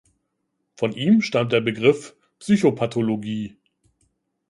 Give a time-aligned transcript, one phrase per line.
[0.77, 3.55] Von ihm stammt der Begriff „Psychopathologie“.